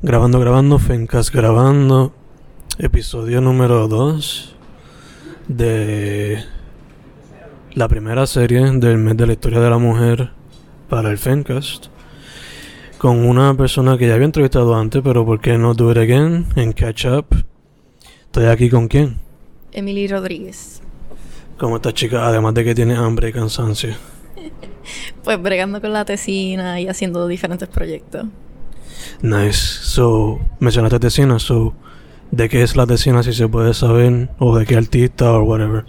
[0.00, 2.12] Grabando, grabando, Fencas grabando.
[2.78, 4.54] Episodio número 2
[5.48, 6.44] de
[7.74, 10.30] la primera serie del mes de la historia de la mujer
[10.88, 11.86] para el Fencast.
[12.98, 16.46] Con una persona que ya había entrevistado antes, pero ¿por qué no do it again?
[16.54, 17.44] En Catch Up.
[18.26, 19.16] Estoy aquí con quién?
[19.72, 20.80] Emily Rodríguez.
[21.58, 22.24] ¿Cómo estás, chica?
[22.24, 23.94] Además de que tiene hambre y cansancio.
[25.22, 28.24] Pues bregando con la tesina y haciendo diferentes proyectos.
[29.22, 29.58] Nice.
[29.82, 31.74] So, mencionaste tesina, so,
[32.30, 34.28] ¿de qué es la tesina si se puede saber?
[34.38, 35.84] ¿O de qué artista o whatever?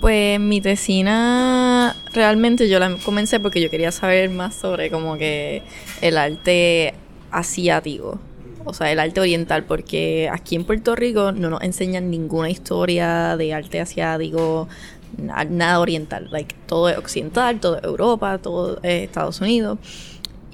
[0.00, 5.62] Pues mi tesina realmente yo la comencé porque yo quería saber más sobre como que
[6.02, 6.94] el arte
[7.30, 8.20] asiático,
[8.64, 13.36] o sea, el arte oriental, porque aquí en Puerto Rico no nos enseñan ninguna historia
[13.36, 14.68] de arte asiático,
[15.16, 19.78] na- nada oriental, like todo es occidental, todo es Europa, todo es Estados Unidos.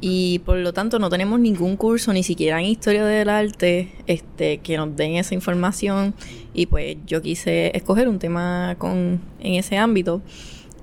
[0.04, 4.58] Y por lo tanto no tenemos ningún curso, ni siquiera en historia del arte, este,
[4.58, 6.12] que nos den esa información.
[6.52, 10.20] Y pues yo quise escoger un tema con, en ese ámbito.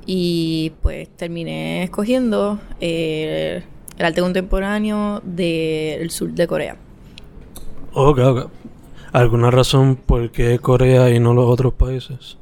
[0.05, 3.61] Y pues terminé escogiendo eh,
[3.97, 6.77] el arte contemporáneo del sur de Corea.
[7.91, 8.49] Ok, ok.
[9.11, 12.37] ¿Alguna razón por qué Corea y no los otros países?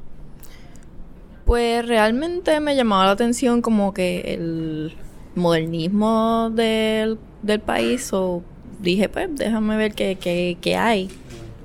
[1.44, 4.94] Pues realmente me llamaba la atención como que el
[5.38, 8.12] modernismo del, del país.
[8.12, 8.42] O
[8.80, 11.10] dije, pues déjame ver qué, qué, qué hay.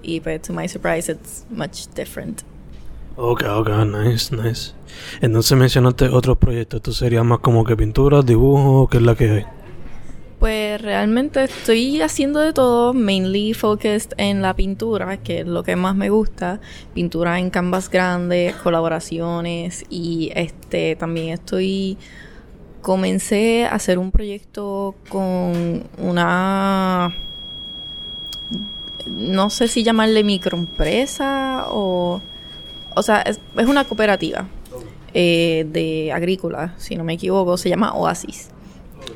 [0.02, 2.44] Y pues, to my surprise, it's much different.
[3.16, 4.74] Ok, ok, nice, nice.
[5.22, 6.80] Entonces mencionaste otros proyectos.
[6.80, 8.88] ¿Esto sería más como que pintura, dibujo?
[8.88, 9.46] ¿Qué es la que hay?
[10.40, 15.76] Pues realmente estoy haciendo de todo, mainly focused en la pintura, que es lo que
[15.76, 16.60] más me gusta.
[16.94, 21.98] Pintura en canvas grandes, colaboraciones y este también estoy
[22.84, 27.16] comencé a hacer un proyecto con una
[29.08, 32.22] no sé si llamarle microempresa o
[32.96, 34.46] o sea, es, es una cooperativa
[35.14, 38.50] eh, de agrícola, si no me equivoco, se llama Oasis.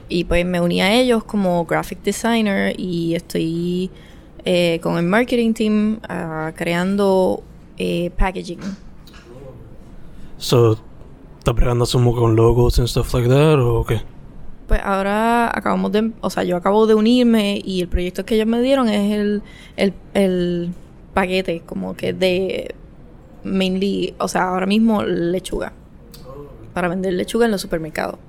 [0.09, 3.89] Y pues me uní a ellos como graphic designer y estoy
[4.45, 7.43] eh, con el marketing team ah, creando
[7.77, 8.59] eh, packaging.
[10.37, 10.77] So,
[11.47, 14.01] ¿estás pegando sumo con logos and stuff like that o qué?
[14.67, 18.47] Pues ahora acabamos de, o sea, yo acabo de unirme y el proyecto que ellos
[18.47, 19.41] me dieron es el,
[19.77, 20.73] el, el
[21.13, 22.75] paquete como que de
[23.45, 25.71] mainly, o sea, ahora mismo lechuga.
[26.73, 28.19] Para vender lechuga en los supermercados.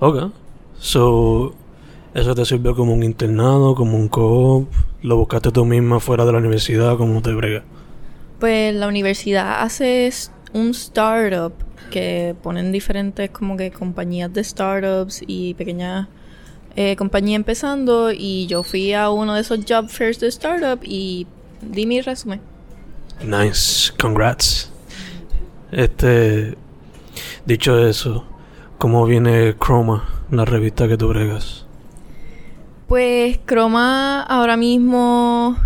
[0.00, 0.32] Ok.
[0.78, 1.54] So,
[2.12, 4.68] ¿eso te sirvió como un internado, como un co-op?
[5.00, 6.98] ¿Lo buscaste tú misma fuera de la universidad?
[6.98, 7.62] ¿Cómo te brega?
[8.38, 10.06] Pues la universidad hace
[10.54, 11.52] un startup
[11.90, 16.08] que ponen diferentes como que compañías de startups y pequeñas
[16.76, 21.26] eh, compañías empezando y yo fui a uno de esos job fairs de startup y
[21.60, 22.40] di mi resumen.
[23.22, 24.70] Nice, congrats.
[25.70, 26.56] Este,
[27.46, 28.24] dicho eso,
[28.78, 31.64] ¿cómo viene Chroma, la revista que tú bregas?
[32.88, 35.56] Pues Chroma ahora mismo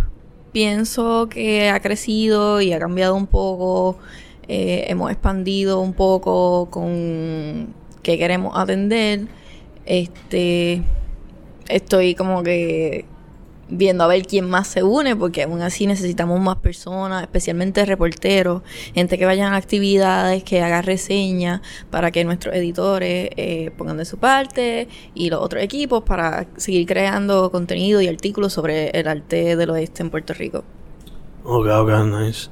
[0.53, 3.99] pienso que ha crecido y ha cambiado un poco.
[4.49, 9.27] Eh, hemos expandido un poco con qué queremos atender.
[9.85, 10.83] Este
[11.69, 13.05] estoy como que
[13.71, 18.63] viendo a ver quién más se une, porque aún así necesitamos más personas, especialmente reporteros,
[18.95, 21.61] gente que vayan a actividades, que haga reseñas,
[21.91, 26.87] para que nuestros editores eh, pongan de su parte y los otros equipos para seguir
[26.87, 30.65] creando contenido y artículos sobre el arte del oeste en Puerto Rico.
[31.45, 32.49] Ok, ok, nice.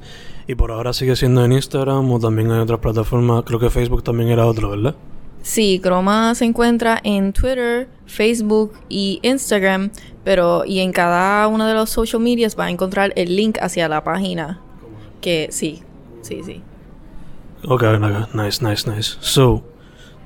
[0.47, 3.43] Y por ahora sigue siendo en Instagram o también hay otras plataformas.
[3.45, 4.95] Creo que Facebook también era otro, ¿verdad?
[5.41, 9.91] Sí, Chroma se encuentra en Twitter, Facebook y Instagram,
[10.23, 13.87] pero y en cada uno de los social medias va a encontrar el link hacia
[13.87, 14.59] la página.
[15.21, 15.83] Que sí,
[16.21, 16.61] sí, sí.
[17.65, 19.17] Ok, ok, nice, nice, nice.
[19.19, 19.63] So,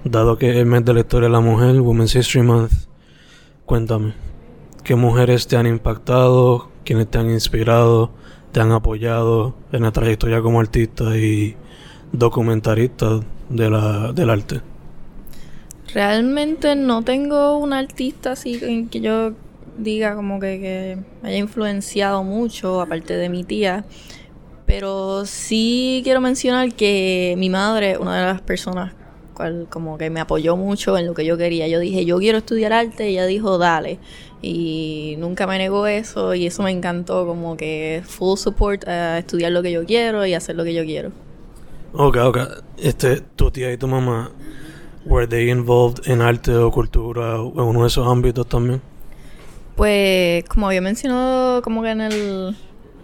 [0.03, 2.71] dado que es mes de la historia de la mujer, Women's History Month,
[3.65, 4.13] cuéntame,
[4.83, 6.69] ¿qué mujeres te han impactado?
[6.84, 8.11] ¿Quiénes te han inspirado?
[8.51, 11.55] ¿Te han apoyado en la trayectoria como artista y
[12.11, 14.61] documentarista de la, del arte?
[15.93, 19.33] Realmente no tengo un artista así que yo
[19.77, 23.85] diga como que, que haya influenciado mucho, aparte de mi tía.
[24.65, 28.93] Pero sí quiero mencionar que mi madre, una de las personas
[29.33, 31.67] cual como que me apoyó mucho en lo que yo quería.
[31.67, 33.99] Yo dije, yo quiero estudiar arte, y ella dijo, dale.
[34.41, 39.52] Y nunca me negó eso y eso me encantó, como que full support a estudiar
[39.52, 41.11] lo que yo quiero y hacer lo que yo quiero.
[41.93, 42.38] Ok, ok.
[42.78, 44.32] Este, tu tía y tu mamá,
[45.05, 48.82] ¿were they involved en arte o cultura o en uno de esos ámbitos también?
[49.76, 52.55] Pues, como había mencionado como que en el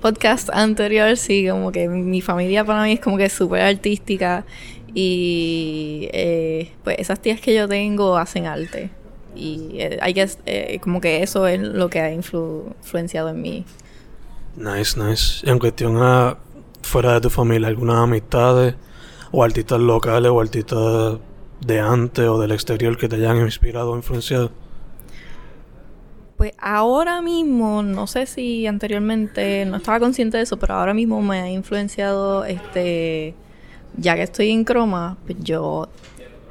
[0.01, 4.45] podcast anterior, sí, como que mi familia para mí es como que súper artística
[4.94, 8.90] y eh, pues esas tías que yo tengo hacen arte
[9.38, 13.66] y eh, hay que eh, como que eso es lo que ha influenciado en mí.
[14.56, 15.50] Nice, nice.
[15.50, 16.38] En cuestión a
[16.81, 18.75] fuera de tu familia, algunas amistades
[19.31, 21.19] o artistas locales o artistas
[21.62, 24.51] de antes o del exterior que te hayan inspirado o influenciado.
[26.38, 31.19] Pues ahora mismo, no sé si anteriormente no estaba consciente de eso, pero ahora mismo
[31.22, 33.33] me ha influenciado, este,
[33.98, 35.90] ya que estoy en croma, pues yo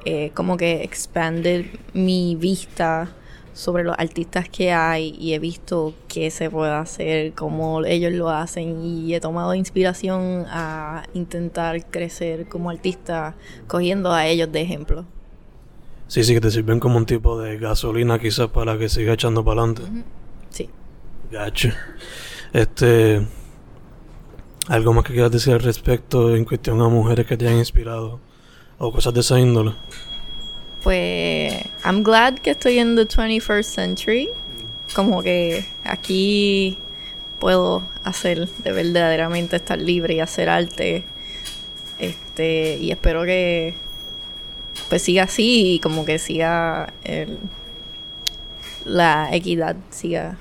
[0.09, 3.11] eh, como que expanded mi vista
[3.55, 8.31] sobre los artistas que hay y he visto qué se puede hacer, cómo ellos lo
[8.31, 13.35] hacen y he tomado inspiración a intentar crecer como artista
[13.67, 15.07] cogiendo a ellos de ejemplo.
[16.07, 19.45] Sí, sí, que te sirven como un tipo de gasolina quizás para que siga echando
[19.45, 19.83] para adelante.
[20.51, 20.71] Sí.
[21.33, 21.71] Gacho.
[22.53, 23.27] Este.
[24.69, 28.21] ¿Algo más que quieras decir al respecto en cuestión a mujeres que te hayan inspirado?
[28.79, 29.73] O cosas de esa índole.
[30.83, 31.55] Pues.
[31.85, 34.29] I'm glad que estoy en the 21st century.
[34.95, 36.79] Como que aquí
[37.39, 41.05] puedo hacer de verdaderamente estar libre y hacer arte.
[41.99, 42.79] Este.
[42.81, 43.75] Y espero que
[44.89, 47.39] pues siga así y como que siga el,
[48.85, 50.39] la equidad siga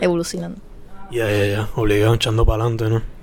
[0.00, 0.60] evolucionando.
[1.10, 3.15] Ya, ya, ya, obligado echando para adelante, ¿no?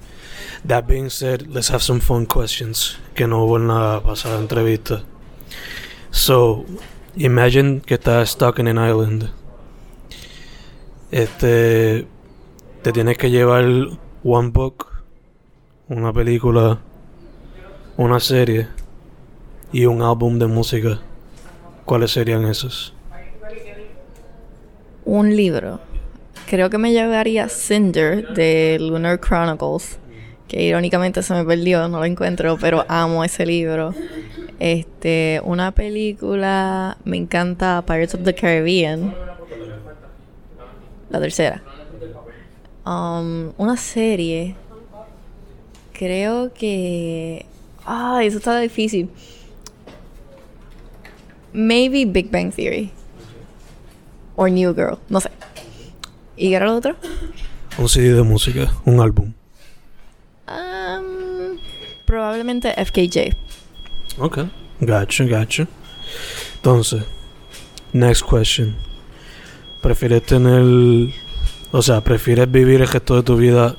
[0.65, 5.03] That being said, let's have some fun questions que no van a pasar entrevista.
[6.11, 6.65] So,
[7.15, 9.29] imagine que estás stuck in an island.
[11.11, 12.07] Este,
[12.81, 13.65] te tienes que llevar
[14.23, 14.87] one book,
[15.89, 16.79] una película,
[17.97, 18.67] una serie
[19.71, 20.99] y un álbum de música,
[21.85, 22.93] ¿cuáles serían esos?
[25.05, 25.79] Un libro.
[26.47, 29.99] Creo que me llevaría Cinder de Lunar Chronicles,
[30.47, 33.93] que irónicamente se me perdió, no lo encuentro, pero amo ese libro.
[34.59, 39.13] Este, una película, me encanta Pirates of the Caribbean.
[41.09, 41.61] La tercera.
[42.85, 44.55] Um, una serie.
[45.93, 47.45] Creo que.
[47.85, 49.09] Ah, eso está difícil.
[51.53, 52.91] Maybe Big Bang Theory.
[54.35, 55.29] O New Girl, no sé.
[56.35, 56.95] ¿Y qué era lo otro?
[57.77, 59.33] Un CD de música, un álbum.
[60.53, 61.57] Um,
[62.05, 63.33] probablemente FKJ.
[64.19, 64.39] Ok,
[64.79, 65.67] gotcha, gotcha.
[66.55, 67.03] Entonces,
[67.93, 68.75] next question.
[69.81, 71.13] ¿Prefieres tener,
[71.71, 73.75] o sea, prefieres vivir el resto de tu vida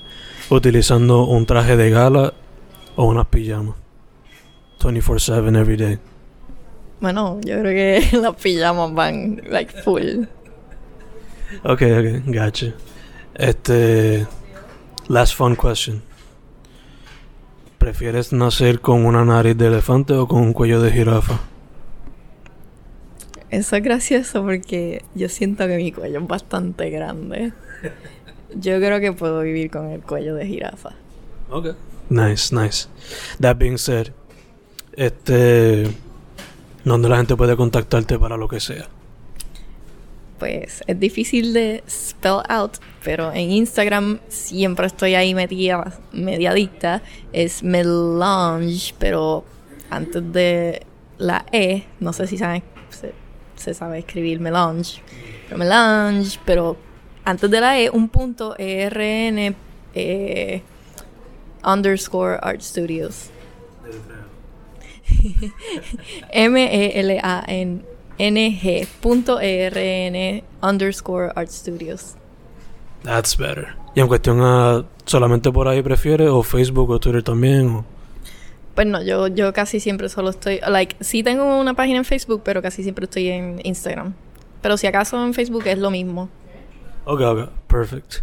[0.51, 2.35] utilizando un traje de gala
[2.97, 3.77] o unas pijamas?
[4.81, 5.99] 24/7 every day.
[7.01, 7.73] Bueno, yo creo
[8.11, 10.25] que las pijamas van like full.
[11.63, 12.75] Ok, ok, gotcha.
[13.35, 14.27] Este.
[15.09, 16.03] Last fun question.
[17.85, 21.39] ¿Prefieres nacer con una nariz de elefante o con un cuello de jirafa?
[23.51, 27.53] Eso es gracioso porque yo siento que mi cuello es bastante grande.
[28.55, 30.93] Yo creo que puedo vivir con el cuello de jirafa.
[31.51, 31.77] Ok.
[32.09, 32.89] Nice, nice.
[33.39, 34.13] That being said,
[34.95, 35.87] este
[36.85, 38.89] donde la gente puede contactarte para lo que sea.
[40.39, 47.03] Pues es difícil de spell out, pero en Instagram siempre estoy ahí metida, mediadicta.
[47.33, 49.45] Es melange, pero
[49.91, 50.83] antes de
[51.19, 52.63] la E, no sé si saben,
[53.55, 55.01] se, sabe escribir melange,
[55.47, 56.77] pero melange, pero
[57.25, 59.55] antes de la E, un punto ERN
[59.95, 60.63] eh,
[61.65, 63.31] underscore Art Studios.
[66.33, 67.85] M-E-L-A-N-N-G
[69.01, 72.17] punto E-R-N underscore Art Studios.
[73.03, 73.77] That's better.
[73.95, 77.85] Y en cuestión a solamente por ahí prefieres o Facebook o Twitter también
[78.75, 82.43] Pues no, yo, yo casi siempre solo estoy, like, sí tengo una página en Facebook,
[82.45, 84.15] pero casi siempre estoy en Instagram.
[84.63, 86.29] Pero si acaso en Facebook es lo mismo.
[87.05, 88.23] Okay, okay, perfect.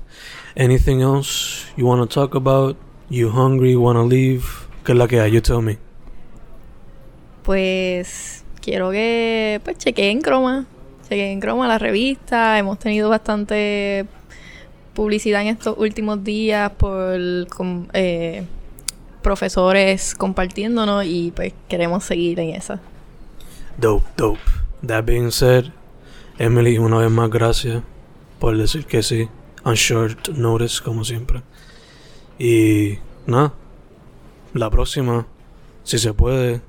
[0.58, 2.76] Anything else you want to talk about?
[3.10, 3.76] You hungry?
[3.76, 4.44] Want to leave?
[4.84, 5.32] ¿Qué es la que hay?
[5.32, 5.78] You tell me
[7.44, 10.66] pues quiero que pues chequeen Croma,
[11.10, 14.06] chequeen Croma la revista, hemos tenido bastante
[14.94, 17.18] publicidad en estos últimos días por
[17.94, 18.44] eh,
[19.22, 22.80] profesores compartiéndonos y pues queremos seguir en esa.
[23.78, 24.40] Dope, dope.
[24.86, 25.66] That being said,
[26.38, 27.84] Emily, una vez más gracias
[28.40, 29.30] por decir que sí,
[29.64, 31.42] on short notice como siempre.
[32.40, 33.54] Y nada,
[34.54, 35.28] la próxima,
[35.84, 36.62] si se puede,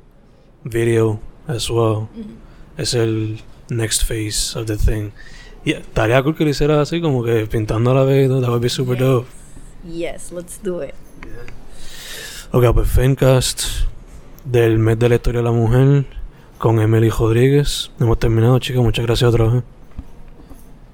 [0.64, 2.08] video as well.
[2.76, 5.10] Es el next phase of the thing.
[5.64, 8.60] Y estaría cool que lo hicieras así, como que pintando a la vez, that would
[8.62, 9.00] be super Yes.
[9.06, 9.28] dope.
[9.88, 10.94] Yes, let's do it.
[12.52, 13.62] Ok, pues Fencast
[14.44, 16.04] del mes de la historia de la mujer
[16.58, 17.90] con Emily Rodríguez.
[17.98, 18.82] Hemos terminado, chicas.
[18.82, 19.62] Muchas gracias otra vez.